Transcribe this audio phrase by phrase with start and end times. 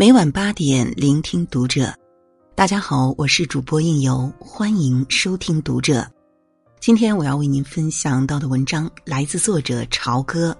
[0.00, 1.92] 每晚八点，聆听读者。
[2.54, 6.10] 大家好，我是主播应由，欢迎收听读者。
[6.80, 10.56] 今天我要为您分享到的文章来自作者朝歌。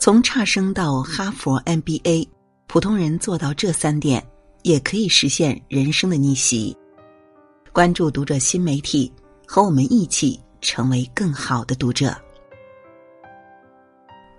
[0.00, 2.28] 从差生到哈佛 MBA，
[2.66, 4.20] 普通人做到这三点，
[4.64, 6.76] 也可以实现人生的逆袭。
[7.72, 9.12] 关注读者新媒体，
[9.46, 12.12] 和我们一起成为更好的读者。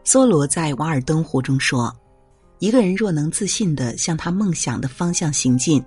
[0.04, 1.96] 梭罗在《瓦尔登湖》中说。
[2.60, 5.84] 一个人若能自信的向他梦想的方向行进，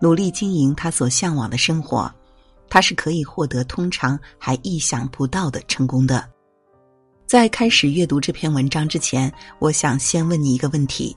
[0.00, 2.12] 努力经营他所向往的生活，
[2.68, 6.28] 他是可以获得通常还意想不到的成功的。
[7.26, 11.16] 在开始阅读这篇文章之前，我想先问你一个问题：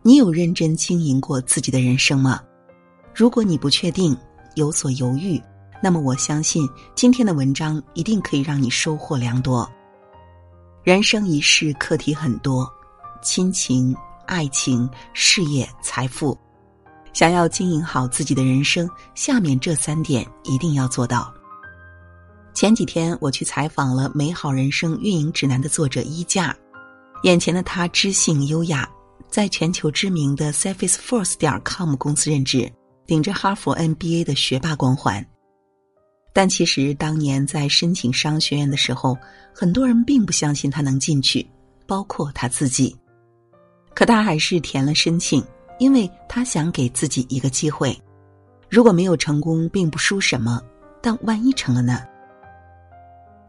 [0.00, 2.40] 你有认真经营过自己的人生吗？
[3.14, 4.16] 如果你不确定，
[4.54, 5.38] 有所犹豫，
[5.82, 9.70] 那么我相信今天的文章一定可以让你收获良多。
[10.82, 12.66] 人生一世，课题很多，
[13.22, 13.94] 亲情。
[14.26, 16.36] 爱情、事业、财富，
[17.12, 21.32] 想要经营好自己的人生，下面这三点一定要做到。
[22.54, 26.56] 前几天我去采访了《美好人生运营指南》的作者衣架，
[27.22, 28.88] 眼前的他知性优雅，
[29.28, 32.72] 在全球知名的 SurfaceForce 点 com 公司任职，
[33.06, 35.24] 顶着哈佛 MBA 的学霸光环。
[36.32, 39.16] 但其实当年在申请商学院的时候，
[39.54, 41.46] 很多人并不相信他能进去，
[41.86, 42.94] 包括他自己。
[43.96, 45.42] 可他还是填了申请，
[45.78, 47.98] 因为他想给自己一个机会。
[48.68, 50.60] 如果没有成功，并不输什么，
[51.00, 52.02] 但万一成了呢？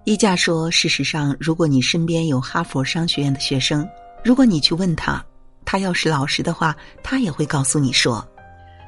[0.06, 3.86] 衣架说：“事实上，如果你身边有哈佛商学院的学生，
[4.24, 5.22] 如果你去问他，
[5.66, 6.74] 他要是老实的话，
[7.04, 8.26] 他也会告诉你说，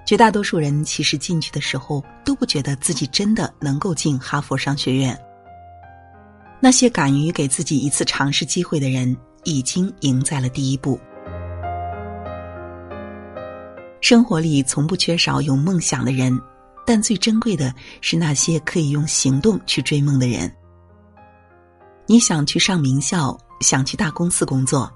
[0.05, 5.19] 绝大多数人其实进去的时候都不觉得自己真的能够进哈佛商学院。
[6.61, 9.13] 那些敢于给自己一次尝试机会的人，
[9.43, 10.97] 已经赢在了第一步。”
[14.01, 16.39] 生活里从不缺少有梦想的人，
[16.85, 20.51] 但最珍贵的是那些可以用行动去追梦的人。
[22.07, 24.91] 你想去上名校，想去大公司工作，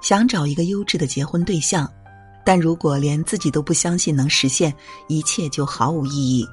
[0.00, 1.90] 想找一个优质的结婚对象，
[2.44, 4.72] 但如果连自己都不相信能实现，
[5.08, 6.46] 一切就毫无意义。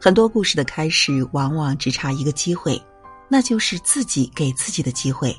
[0.00, 2.80] 很多故事的开始，往往只差一个机会，
[3.28, 5.36] 那就是自己给自己的机会。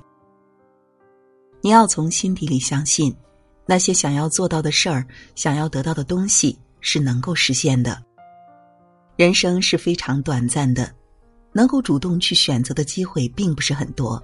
[1.62, 3.14] 你要从心底里相信。
[3.70, 8.04] 那些想要做到的事儿，想要得到的东西是能够实现的。
[9.16, 10.92] 人生是非常短暂的，
[11.54, 14.20] 能够主动去选择的机会并不是很多。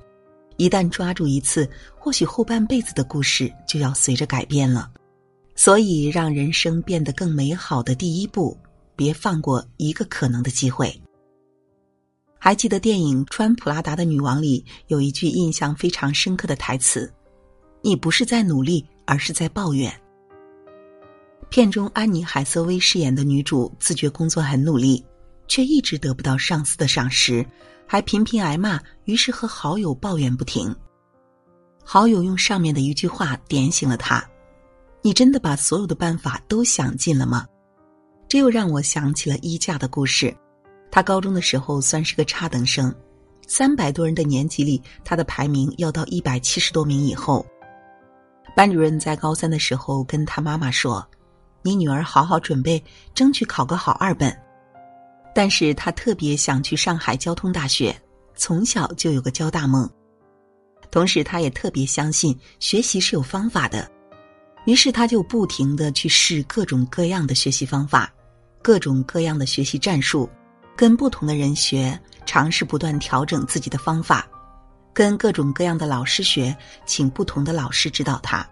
[0.58, 4.90] 一旦抓住一次，或许后半辈子的故事就要随着改变了。
[5.56, 8.58] 所以，让人生变得更美好的第一步，
[8.96, 10.92] 别放过一个可能的机会。
[12.40, 17.14] 还记得电影《穿普拉达的女王》里有一句印象非常深刻的台词
[17.84, 19.94] ：“你不是在努力。”而是在抱怨。
[21.50, 25.06] 片中安妮海瑟薇饰演的女主自觉工作很努力，
[25.48, 27.46] 却一直得不到上司的赏识，
[27.88, 30.76] 还频频挨骂，于是和好友抱怨不停。
[31.84, 34.28] 好友用上面的一句话点醒了她
[35.04, 37.46] ：“你真的把所有的办法都想尽了吗？”
[38.28, 40.36] 这又让我想起了衣架的故事。
[40.90, 42.94] 他高中的时候算是个差等生，
[43.48, 47.46] 三百多人的年级里，他的排名要到一百七十多名以后。
[48.56, 51.06] 班主任在高三的时候跟他妈妈说
[51.62, 52.82] ：“你女儿好好准备，
[53.14, 54.36] 争取考个好二本。”
[55.36, 57.94] 但是他特别想去上海交通大学，
[58.34, 59.90] 从小就有个交大梦。
[60.90, 63.92] 同时，他也特别相信学习是有方法的，
[64.66, 68.10] 于是他就不停的去试各种各样的学习方法，
[68.62, 70.30] 各种各样的学习战术，
[70.78, 74.26] 跟不同的人学，尝试不断调整自己的方法。
[74.96, 78.50] 跟各种各样的老师学，请不同的老师指导他，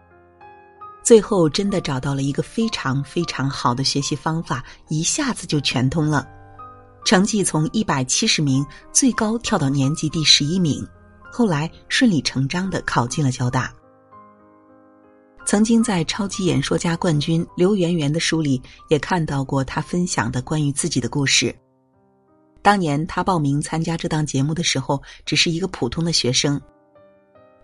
[1.02, 6.28] 最后真的找到了一个非常非常好的学习方法，一下子就全通了，
[7.06, 10.86] 成绩从一百七十名最高跳到年级第十一名，
[11.32, 13.74] 后来顺理成章的考进了交大。
[15.46, 21.56] 曾经在超级演说家冠军刘媛媛的书里也看到过他分享的关于自己的故事。
[22.64, 26.60] 当年他报名参加这档节目的时候，只是一个普通的学生，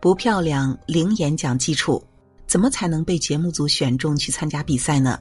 [0.01, 2.03] 不漂亮，零演讲基础，
[2.45, 5.17] 怎么才能被节目组选中去参加比赛呢？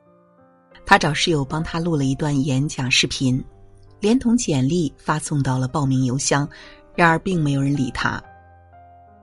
[0.85, 3.43] 他找室友帮他录了一段演讲视频，
[4.01, 6.49] 连同简历发送到了报名邮箱，
[6.97, 8.21] 然而并没有人理他。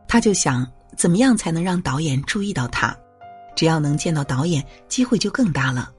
[0.07, 0.66] 他就想，
[0.96, 2.96] 怎么样才能让导演注意到他？
[3.57, 5.92] 只要能见到导演，机会就更大了。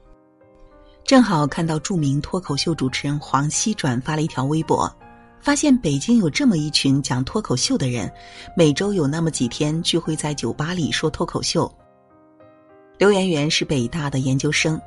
[1.07, 4.93] 正好看到著名脱口秀主持人黄西转发了一条微博，
[5.39, 8.11] 发现北京有这么一群讲脱口秀的人，
[8.57, 11.73] 每周有那么几天聚会在酒吧里说脱口秀。
[12.97, 14.77] 刘媛媛是北大的研究生，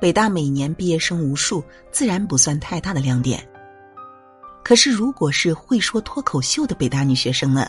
[0.00, 1.62] 北大每年毕业生无数，
[1.92, 3.46] 自然不算太大的亮点。
[4.64, 7.68] 可是，如果是会说脱口秀的北大女学生呢？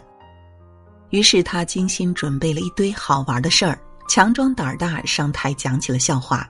[1.09, 3.77] 于是，她精心准备了一堆好玩的事儿，
[4.07, 6.49] 强装胆儿大上台讲起了笑话。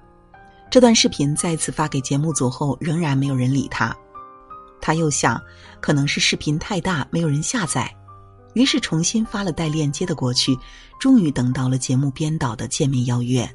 [0.69, 3.95] 这段视频再次发给节目组后，仍然没有人理他。
[4.81, 5.41] 他又想，
[5.79, 7.91] 可能是视频太大，没有人下载。
[8.53, 10.57] 于是重新发了带链接的过去，
[10.99, 13.49] 终于等到了节目编导的见面邀约。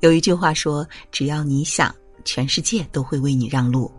[0.00, 1.94] 有一句话说：“只要你想，
[2.24, 3.90] 全世界都会为你让路。”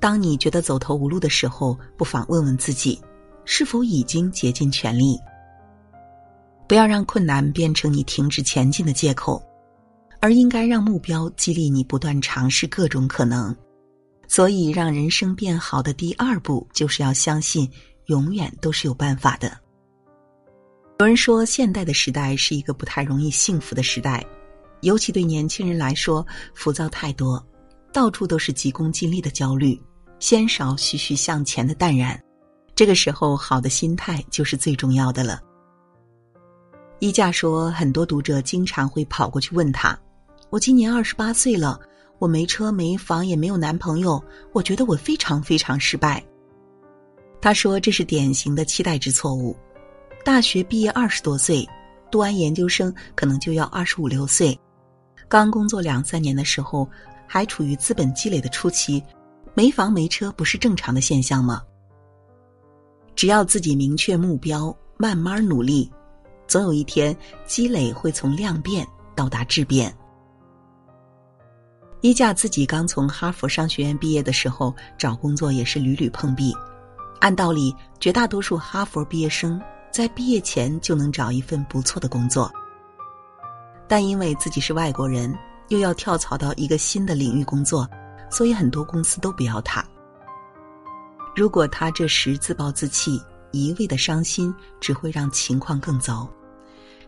[0.00, 3.00] 当你觉得走投无路的时候，不妨问问自己，
[3.44, 5.18] 是否已经竭尽全力？
[6.70, 9.42] 不要让困难变成你停止前进的借口，
[10.20, 13.52] 而应该让目标激励你不断尝试各种可能。
[14.28, 17.68] 所以，让人生变好的第二步，就是要相信
[18.06, 19.58] 永远都是有办法的。
[21.00, 24.24] 有人说，现代的时代是一个不太容易幸福的时代，
[24.82, 26.24] 尤其对年轻人来说，
[26.54, 27.44] 浮躁太多，
[27.92, 29.76] 到处都是急功近利的焦虑，
[30.20, 32.16] 鲜少徐徐向前的淡然。
[32.76, 35.40] 这个时候，好的心态就是最重要的了。
[37.00, 39.98] 衣架说，很多读者经常会跑过去问他
[40.50, 41.80] ：“我今年二十八岁了。”
[42.20, 46.22] 我没车没房也没有男朋友，我觉得我非常非常失败。
[47.40, 49.56] 他说这是典型的期待值错误。
[50.22, 51.66] 大学毕业二十多岁，
[52.10, 54.54] 读完研究生可能就要二十五六岁，
[55.30, 56.86] 刚工作两三年的时候
[57.26, 59.02] 还处于资本积累的初期，
[59.54, 61.62] 没房没车不是正常的现象吗？
[63.16, 65.90] 只要自己明确目标，慢慢努力，
[66.50, 67.16] 总有一天
[67.46, 69.96] 积累会从量变到达质变。
[72.00, 76.52] 衣架自己刚从哈佛商学院毕业的时候，找工作也是屡屡碰壁。
[77.20, 79.62] 按道理，绝大多数哈佛毕业生
[79.92, 82.50] 在毕业前就能找一份不错的工作，
[83.86, 85.32] 但因为自己是外国人，
[85.68, 87.88] 又要跳槽到一个新的领域工作，
[88.28, 89.84] 所以很多公司都不要他。
[91.36, 93.22] 如果他这时自暴自弃，
[93.52, 96.28] 一味的伤心，只会让情况更糟。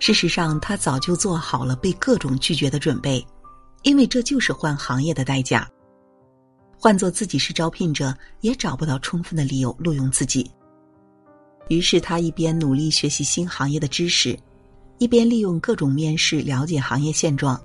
[0.04, 3.24] 事实上，他早就做好了被各种拒绝的准备。
[3.82, 5.64] 因为这就是换行业的代价。
[6.76, 10.50] 换做自己是招聘者，也找不到充分的理由录用自己。
[11.68, 14.36] 于是他一边努力学习新行业的知识，
[14.98, 17.62] 一边利用各种面试了解行业现状。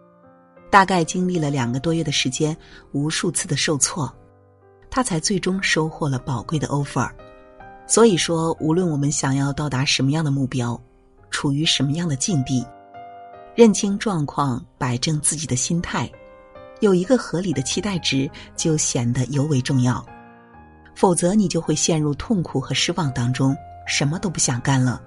[0.70, 2.56] 大概经历了两个多月的时间，
[2.92, 4.16] 无数次的受挫，
[4.92, 7.10] 他才最终收获了宝贵的 offer。
[7.88, 10.80] 所以说，无论我们想要到达什么样的目标，
[11.30, 12.66] 处于什么样的境地。
[13.56, 16.10] 认清状况，摆正自己的心态，
[16.80, 20.06] 有一个合理的期待值，就显得尤为重要。
[20.96, 23.56] 否则，你就会陷入痛苦和失望当中，
[23.88, 25.02] 什么都不想干了。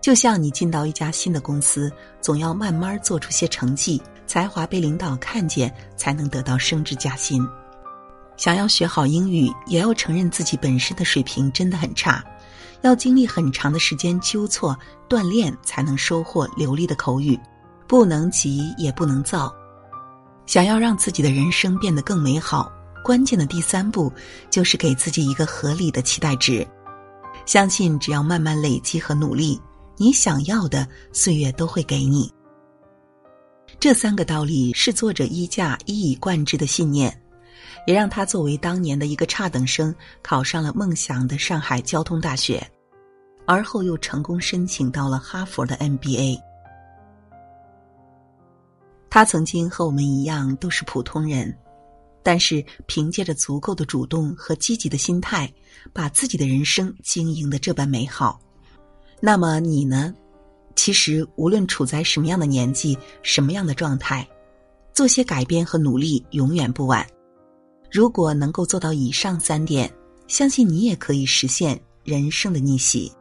[0.00, 1.90] 就像你进到一家新的公司，
[2.20, 7.44] 总要慢慢做出些成绩，才华被领导看见，才能得到升职加薪。
[8.36, 12.24] 想要学好英语，也要承认自己本身的水平真的很差。
[12.82, 14.78] 要经历很长的时间纠错
[15.08, 17.38] 锻炼，才能收获流利的口语。
[17.86, 19.54] 不能急，也不能躁。
[20.46, 22.72] 想要让自己的人生变得更美好，
[23.04, 24.10] 关键的第三步
[24.50, 26.66] 就是给自己一个合理的期待值。
[27.44, 29.60] 相信只要慢慢累积和努力，
[29.96, 32.32] 你想要的岁月都会给你。
[33.78, 37.21] 这三个道理是作者衣架一以贯之的信念。
[37.86, 42.64] 也让他作为当年的一个差等生考上了梦想的上海交通大学，
[43.46, 46.38] 而后又成功申请到了哈佛的 MBA。
[49.10, 51.54] 他曾经和我们一样都是普通人，
[52.22, 55.52] 但是凭借着足够的主动和积极的心态，
[55.92, 58.40] 把自己的人生经营的这般美好。
[59.20, 60.14] 那么你呢？
[60.74, 64.26] 其实无论处在什么样的年纪、什么样的状态，
[64.94, 67.06] 做些改变和努力永远不晚。
[67.92, 69.92] 如果能够做到以上三点，
[70.26, 73.12] 相信你也可以实现人生的逆袭。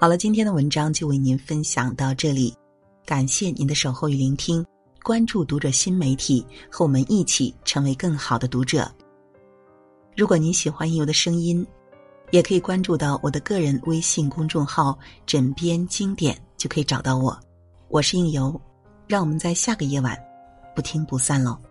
[0.00, 2.52] 好了，今天的文章就为您分享到这里，
[3.06, 4.66] 感谢您的守候与聆听。
[5.04, 8.90] 关注读者新媒体，和我们一起成为更好的读者。
[10.16, 11.64] 如果您喜欢应由的声音，
[12.32, 17.38] 也可以关注到我的个人微信公众号“枕边经典”，就可以找到我。
[17.88, 18.60] 我是应由，
[19.06, 20.18] 让我们在下个夜晚。
[20.78, 21.67] 不听不散喽。